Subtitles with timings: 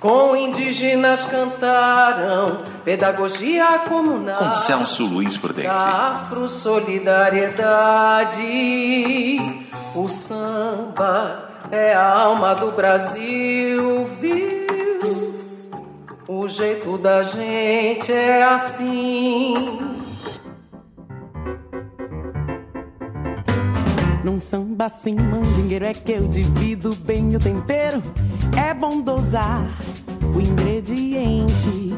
[0.00, 2.46] com indígenas cantaram
[2.82, 4.38] pedagogia comunal.
[4.38, 5.68] Com Celso Luiz Prudente.
[5.68, 9.36] Afro solidariedade.
[9.94, 14.70] O samba é a alma do Brasil, viu?
[16.26, 19.52] O jeito da gente é assim.
[24.24, 28.02] Num samba assim, mandingueiro é que eu divido bem o tempero.
[28.56, 29.60] É bom dosar
[30.40, 31.96] ingrediente.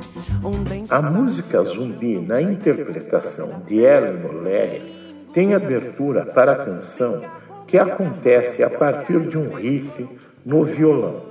[0.91, 4.83] A música zumbi, na interpretação de Ellen Oléria,
[5.33, 7.23] tem abertura para a canção
[7.67, 10.07] que acontece a partir de um riff
[10.45, 11.23] no violão.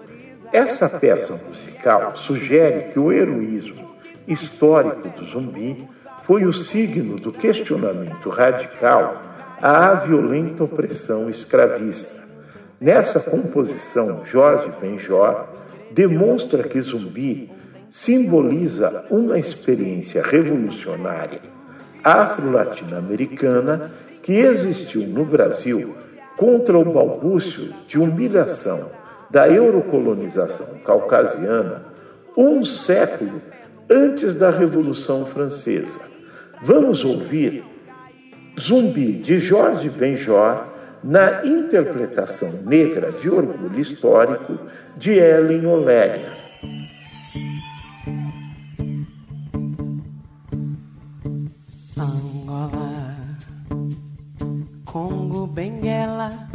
[0.51, 3.91] Essa peça musical sugere que o heroísmo
[4.27, 5.87] histórico do zumbi
[6.23, 9.21] foi o signo do questionamento radical
[9.61, 12.21] à violenta opressão escravista.
[12.79, 15.45] Nessa composição, Jorge Benjor
[15.93, 17.49] demonstra que Zumbi
[17.89, 21.41] simboliza uma experiência revolucionária
[22.03, 23.91] afro-latino-americana
[24.23, 25.95] que existiu no Brasil
[26.37, 28.89] contra o balbúcio de humilhação
[29.29, 31.83] da eurocolonização caucasiana
[32.35, 33.41] um século
[33.89, 35.99] antes da Revolução Francesa.
[36.61, 37.63] Vamos ouvir
[38.59, 40.70] Zumbi de Jorge Benjor
[41.03, 44.57] na interpretação negra de orgulho histórico
[44.97, 46.31] de Ellen Oléria.
[51.97, 53.15] Angola,
[54.85, 56.47] Congo, Benguela,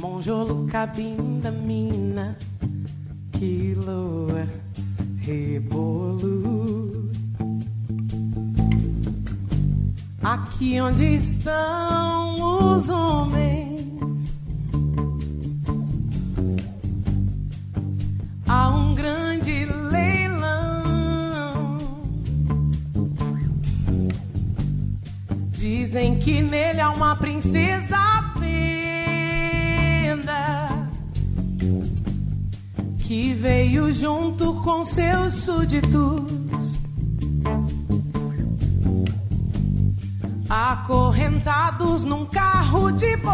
[0.00, 2.36] Monjolo, Cabinda, Mina,
[3.32, 4.46] Quiloa,
[5.18, 6.57] Rebolo.
[10.28, 14.36] Aqui onde estão os homens,
[18.46, 20.98] há um grande leilão.
[25.52, 28.68] Dizem que nele há uma princesa à venda
[32.98, 36.47] que veio junto com seus súditos.
[40.58, 43.32] Acorrentados num carro de boi.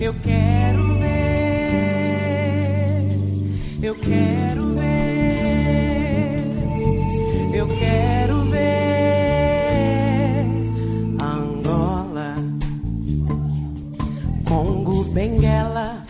[0.00, 1.86] Eu quero ver,
[3.82, 6.44] eu quero ver,
[7.54, 8.66] eu quero ver
[11.22, 12.34] Angola,
[14.48, 16.04] Congo, Benguela,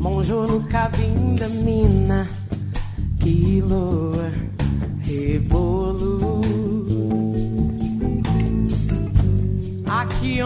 [0.00, 2.28] Monjolo, Cabinda, Mina,
[3.20, 4.05] Quiloa,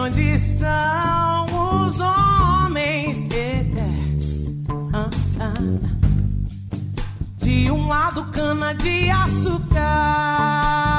[0.01, 3.27] onde estão os homens.
[3.31, 3.89] é, é,
[4.93, 5.53] ah, ah.
[7.37, 10.90] De um lado, cana de açúcar.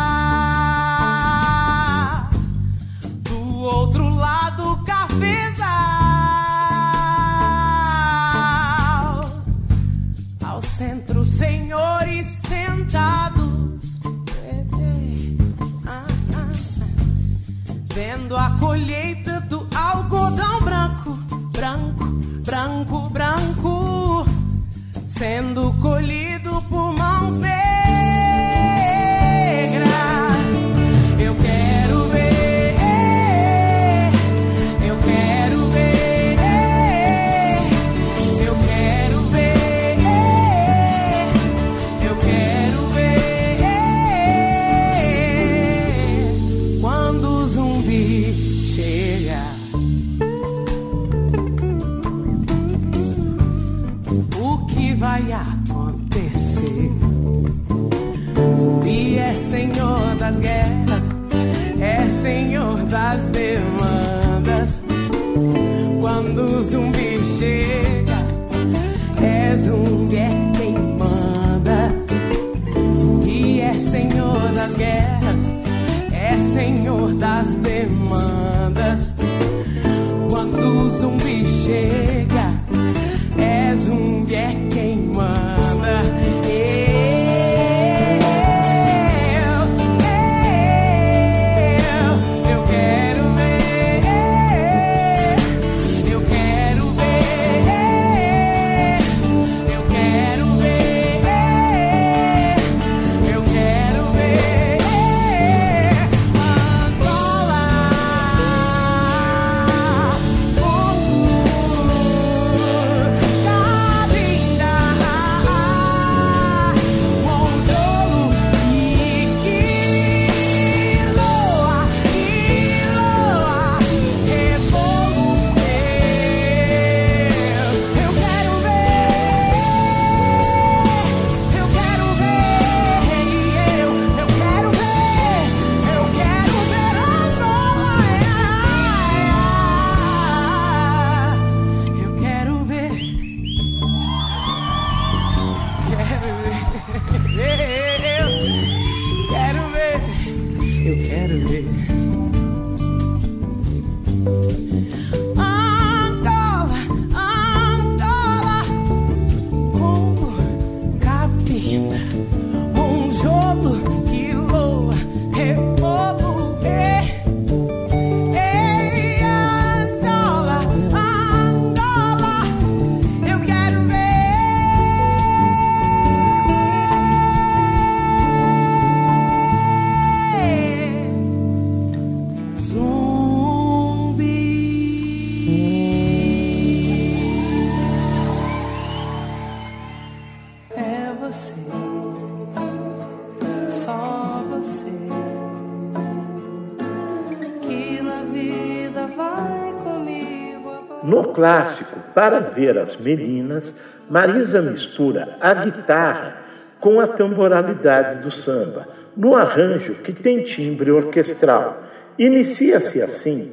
[201.32, 203.74] Clássico, para ver as meninas,
[204.08, 206.36] Marisa mistura a guitarra
[206.80, 208.86] com a temporalidade do samba,
[209.16, 211.82] no arranjo que tem timbre orquestral.
[212.18, 213.52] Inicia-se assim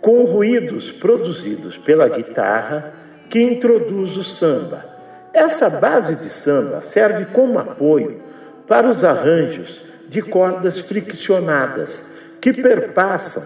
[0.00, 2.94] com ruídos produzidos pela guitarra
[3.30, 4.84] que introduz o samba.
[5.32, 8.20] Essa base de samba serve como apoio
[8.66, 13.44] para os arranjos de cordas friccionadas que perpassam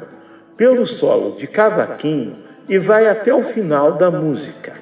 [0.56, 4.72] pelo solo de cavaquinho e vai até o final da música.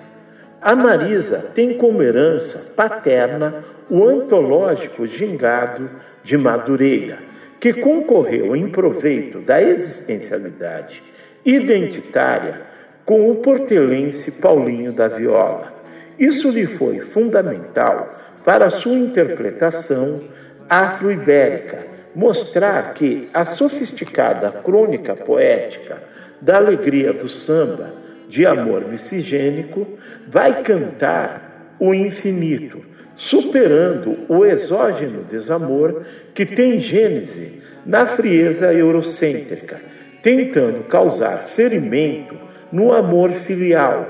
[0.60, 5.90] A Marisa tem como herança paterna o antológico gingado
[6.22, 7.19] de Madureira,
[7.60, 11.02] que concorreu em proveito da existencialidade
[11.44, 12.62] identitária
[13.04, 15.75] com o portelense Paulinho da Viola.
[16.19, 18.08] Isso lhe foi fundamental
[18.44, 20.22] para sua interpretação
[20.69, 26.02] afro-ibérica, mostrar que a sofisticada crônica poética
[26.44, 27.94] da alegria do samba,
[28.29, 29.88] de amor miscigênico,
[30.29, 32.85] vai cantar o infinito,
[33.17, 36.02] superando o exógeno desamor
[36.35, 39.81] que tem gênese na frieza eurocêntrica,
[40.23, 42.37] tentando causar ferimento
[42.70, 44.06] no amor filial,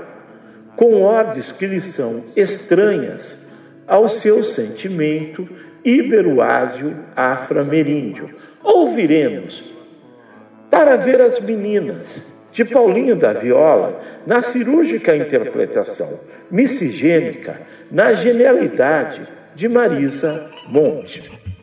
[0.76, 3.46] com ordens que lhe são estranhas
[3.86, 5.48] ao seu sentimento
[5.84, 8.30] iberoásio afro-ameríndio.
[8.62, 9.72] Ouviremos
[10.70, 16.20] para ver as meninas de Paulinho da Viola na cirúrgica interpretação
[16.50, 21.53] miscigênica na genialidade de Marisa Monte.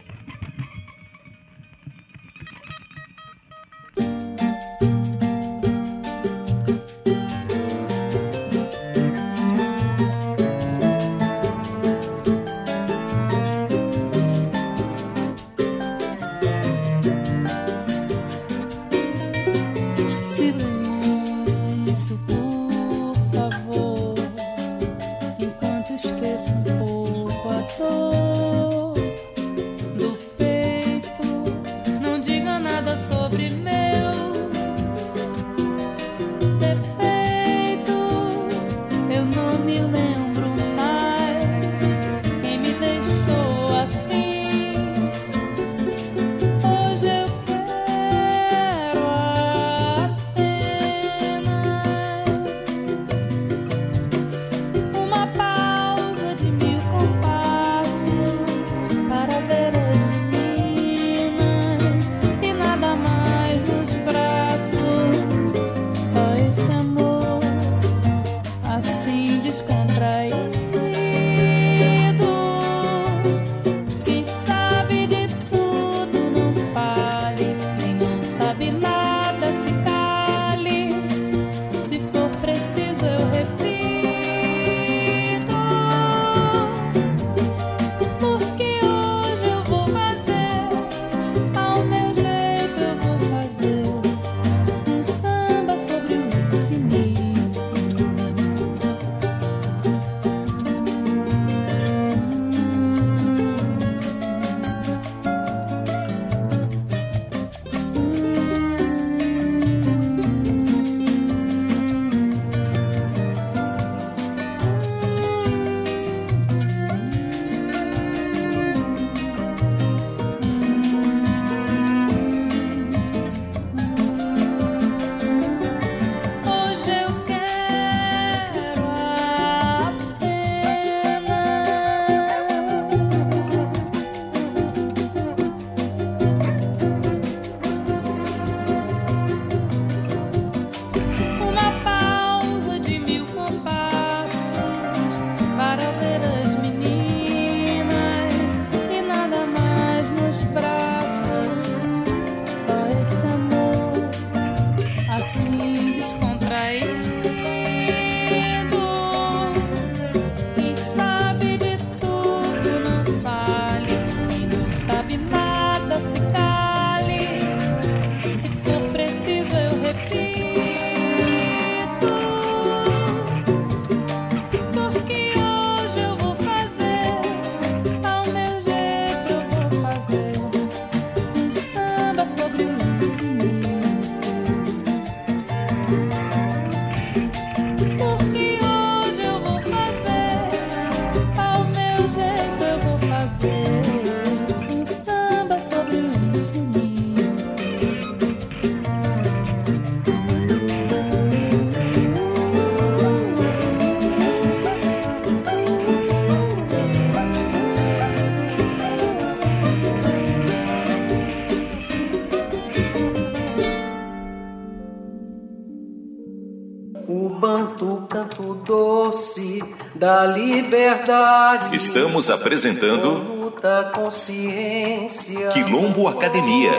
[220.71, 221.75] Liberdade.
[221.75, 223.51] Estamos apresentando
[223.93, 225.49] consciência.
[225.49, 226.71] Quilombo Academia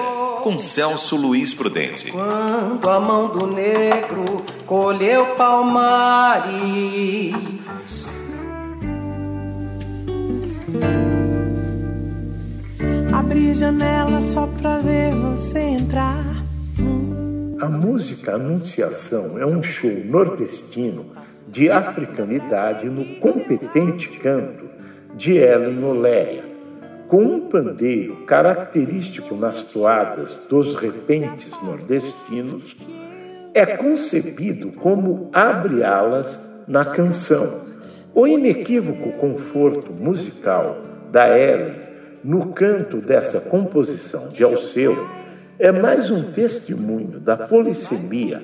[0.42, 2.10] com Celso Luiz Prudente.
[2.10, 4.24] Quando a mão do negro
[4.66, 6.52] colheu palmares.
[13.12, 16.24] Abri janela só pra ver você entrar.
[17.60, 21.21] A música Anunciação é um show nordestino
[21.52, 24.70] de africanidade no competente canto
[25.14, 26.44] de Ellen Oléria,
[27.08, 32.74] com um pandeiro característico nas toadas dos repentes nordestinos,
[33.52, 37.66] é concebido como abre-alas na canção.
[38.14, 40.78] O inequívoco conforto musical
[41.10, 41.74] da Ellen
[42.24, 45.06] no canto dessa composição de Alceu
[45.58, 48.42] é mais um testemunho da polissemia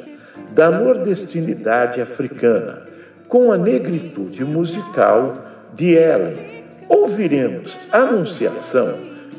[0.55, 2.89] da nordestinidade africana,
[3.29, 5.35] com a negritude musical
[5.75, 6.65] de Ellen.
[6.89, 8.95] Ouviremos Anunciação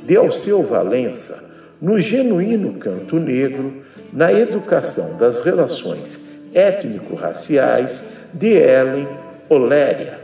[0.06, 1.44] de Alceu Valença
[1.82, 8.04] no genuíno canto negro, na educação das relações étnico-raciais
[8.34, 9.08] de Ellen
[9.48, 10.20] Oléria.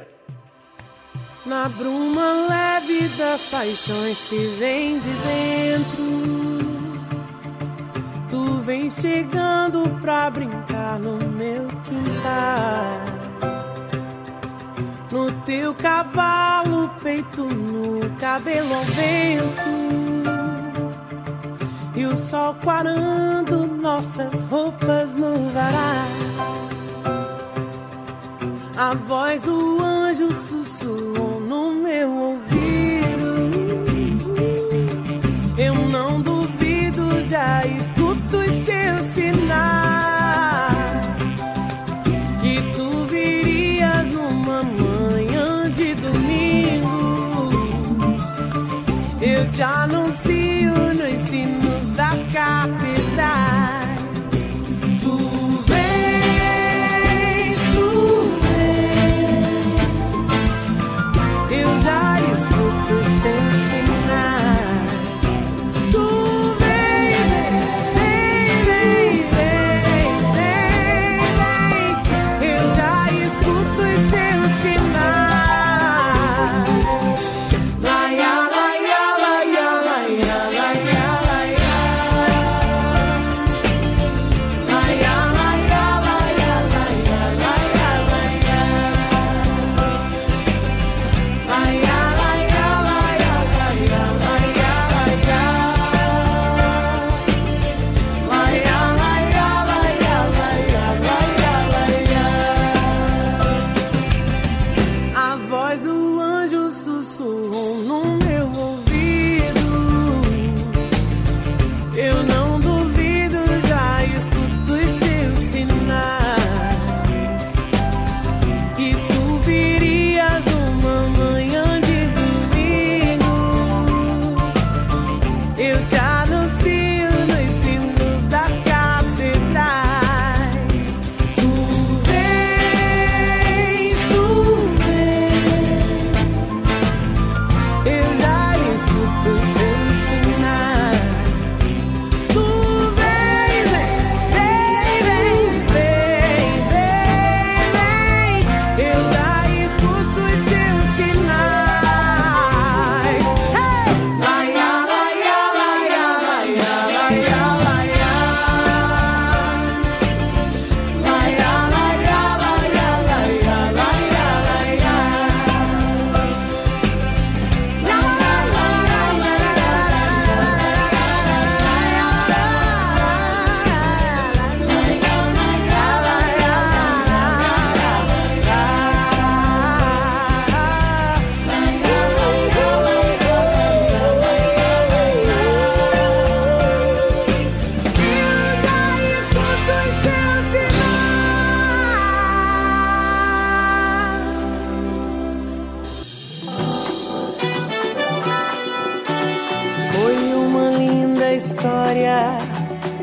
[1.46, 6.56] Na bruma leve das paixões que vem de dentro
[8.36, 13.15] Tu vem chegando pra brincar no meu quintal.
[15.16, 19.70] No teu cavalo, peito no cabelo ao vento.
[21.96, 26.10] E o sol quarando nossas roupas no varal.
[28.76, 33.36] A voz do anjo sussurrou no meu ouvido.
[35.58, 39.85] Eu não duvido, já estou dos seus sinais
[49.58, 50.12] Eu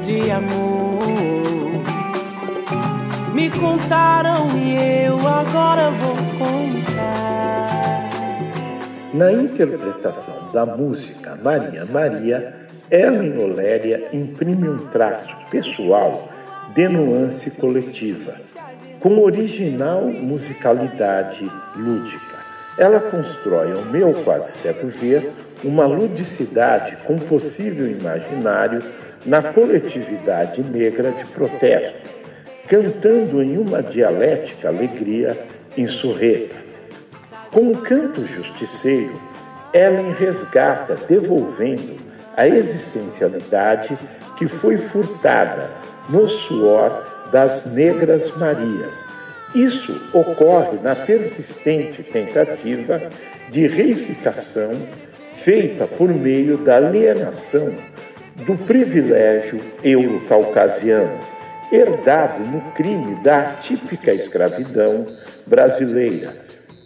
[0.02, 1.02] de amor.
[3.32, 8.10] Me contaram e eu agora vou contar.
[9.14, 12.54] Na interpretação da música Maria Maria,
[12.90, 16.28] Ellen Oléria imprime um traço pessoal
[16.74, 18.34] de nuance coletiva,
[18.98, 22.32] com original musicalidade lúdica.
[22.76, 25.30] Ela constrói, ao meu quase cego ver,
[25.62, 28.80] uma ludicidade com possível imaginário
[29.24, 32.10] na coletividade negra de protesto,
[32.68, 35.36] cantando em uma dialética alegria
[35.76, 36.56] insurreta.
[37.50, 39.20] Com o canto justiceiro,
[39.72, 41.96] Ellen resgata, devolvendo
[42.36, 43.96] a existencialidade
[44.36, 45.70] que foi furtada
[46.08, 48.94] no suor das Negras Marias.
[49.54, 53.02] Isso ocorre na persistente tentativa
[53.50, 54.70] de reificação
[55.42, 57.70] feita por meio da alienação
[58.36, 61.18] do privilégio eurocaucasiano,
[61.70, 65.06] herdado no crime da típica escravidão
[65.46, 66.34] brasileira,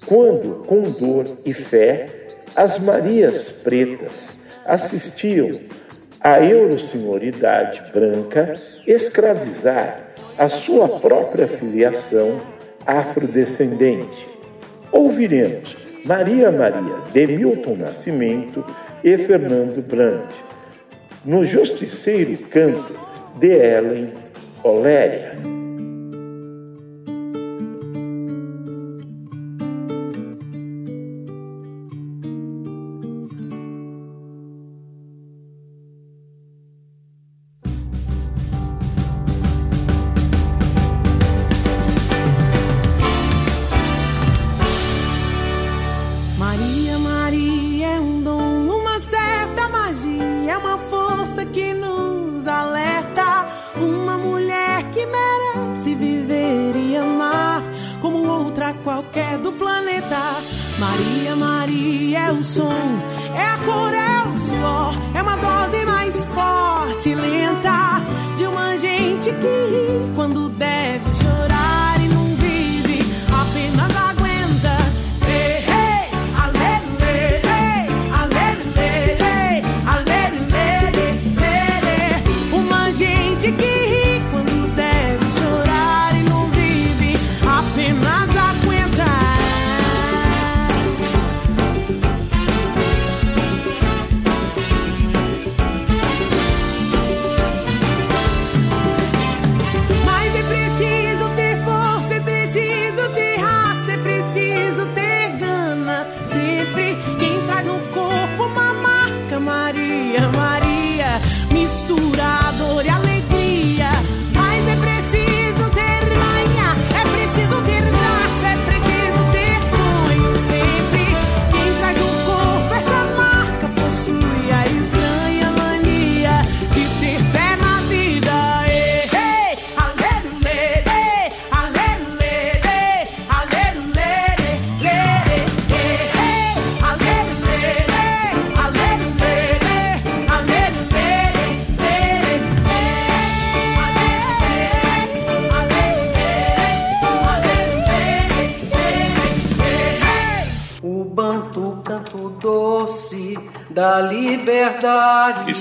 [0.07, 2.07] quando, com dor e fé,
[2.55, 4.13] as Marias Pretas
[4.65, 5.61] assistiam
[6.21, 8.57] a eurosenhoridade branca
[8.87, 10.01] escravizar
[10.39, 12.41] a sua própria filiação
[12.87, 14.27] afrodescendente.
[14.93, 18.65] Ouviremos Maria Maria de Milton Nascimento
[19.03, 20.35] e Fernando Brandt,
[21.27, 22.95] no Justiceiro Canto
[23.39, 24.13] de Ellen
[24.63, 25.66] Oléria.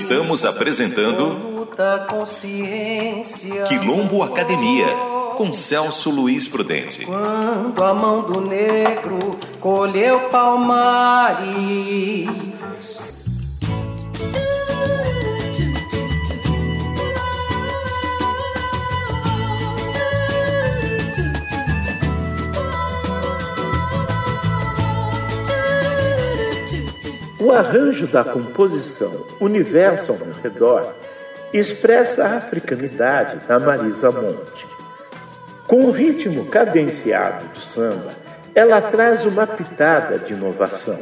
[0.08, 1.66] Estamos apresentando
[3.66, 4.86] Quilombo Academia
[5.36, 7.04] com Celso Luiz Prudente.
[7.04, 9.18] Quando a mão do negro
[9.60, 11.48] colheu palmares
[27.46, 30.96] O arranjo da composição Universo ao redor
[31.52, 34.66] expressa a africanidade da Marisa Monte.
[35.68, 38.10] Com o ritmo cadenciado do samba,
[38.52, 40.98] ela traz uma pitada de inovação.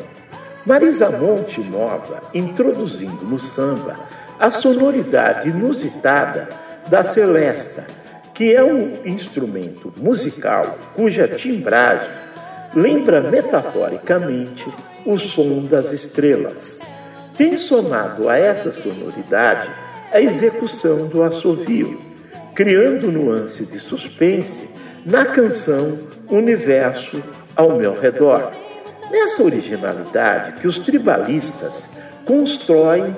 [0.67, 3.97] Marisa Monte inova, introduzindo no samba
[4.39, 6.47] a sonoridade inusitada
[6.91, 7.87] da celesta,
[8.35, 12.11] que é um instrumento musical cuja timbragem
[12.75, 14.71] lembra metaforicamente
[15.05, 16.81] o som das estrelas.
[17.37, 19.71] Tem somado a essa sonoridade
[20.13, 22.01] a execução do assovio,
[22.55, 24.69] criando nuance de suspense
[25.05, 25.95] na canção
[26.31, 27.23] Universo
[27.57, 28.53] ao meu redor.
[29.11, 33.15] Nessa originalidade que os tribalistas constroem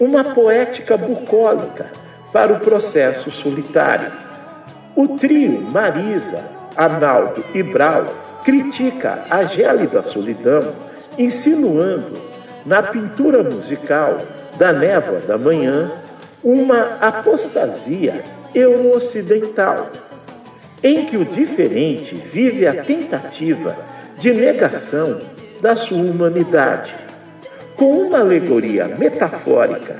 [0.00, 1.90] uma poética bucólica
[2.32, 4.10] para o processo solitário.
[4.96, 6.44] O trio Marisa,
[6.76, 8.06] Arnaldo e Brau
[8.44, 10.87] critica a gélida solidão
[11.18, 12.12] insinuando
[12.64, 14.18] na pintura musical
[14.56, 15.90] da névoa da manhã
[16.42, 18.22] uma apostasia
[18.54, 19.90] euro-ocidental.
[20.80, 23.76] em que o diferente vive a tentativa
[24.16, 25.20] de negação
[25.60, 26.94] da sua humanidade.
[27.74, 29.96] Com uma alegoria metafórica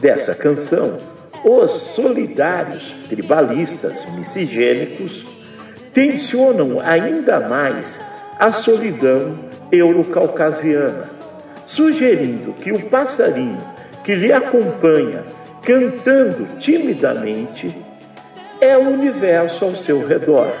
[0.00, 0.98] dessa canção,
[1.44, 5.24] os solidários tribalistas miscigênicos
[5.92, 8.00] tensionam ainda mais
[8.38, 9.38] a solidão
[9.70, 11.10] eurocaucasiana,
[11.66, 13.62] sugerindo que o passarinho
[14.04, 15.24] que lhe acompanha
[15.62, 17.76] cantando timidamente
[18.60, 20.52] é o universo ao seu redor.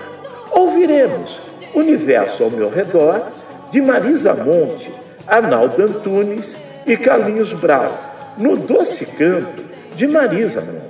[0.50, 1.40] Ouviremos
[1.74, 3.28] Universo ao meu redor
[3.70, 4.90] de Marisa Monte,
[5.26, 7.92] Arnaldo Antunes e Carlinhos Brau,
[8.38, 9.64] no Doce Canto
[9.94, 10.85] de Marisa Monte.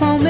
[0.00, 0.29] so many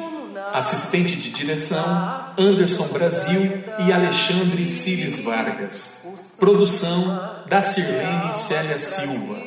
[0.53, 1.83] Assistente de direção:
[2.37, 6.05] Anderson Brasil e Alexandre Cires Vargas.
[6.39, 9.37] Produção: da Sirlene Célia Silva.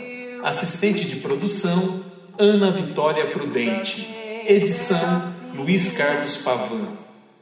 [0.43, 2.03] Assistente de produção:
[2.39, 4.09] Ana Vitória Prudente.
[4.47, 6.87] Edição: Luiz Carlos Pavan.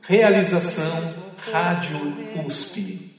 [0.03, 1.15] Realização:
[1.53, 1.99] Rádio
[2.47, 3.12] USP.